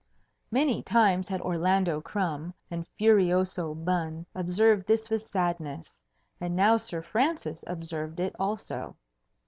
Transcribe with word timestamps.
Many 0.49 0.81
times 0.81 1.27
had 1.27 1.41
Orlando 1.41 2.01
Crumb 2.01 2.55
and 2.71 2.87
Furioso 2.99 3.75
Bun 3.75 4.25
observed 4.33 4.87
this 4.87 5.11
with 5.11 5.21
sadness, 5.23 6.03
and 6.39 6.55
now 6.55 6.77
Sir 6.77 7.03
Francis 7.03 7.63
observed 7.67 8.19
it 8.19 8.35
also. 8.39 8.95